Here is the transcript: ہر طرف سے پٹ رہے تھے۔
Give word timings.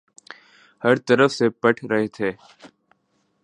ہر 0.83 0.95
طرف 1.07 1.31
سے 1.31 1.49
پٹ 1.61 1.75
رہے 1.91 2.07
تھے۔ 2.07 2.29